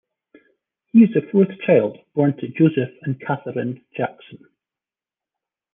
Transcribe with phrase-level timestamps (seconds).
[0.87, 4.47] He is the fourth child born to Joseph and Katherine Jackson.